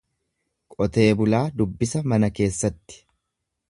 Qotee 0.75 1.05
bulaa 1.21 1.43
dubbisa 1.61 2.05
mana 2.15 2.35
keessatti. 2.41 3.03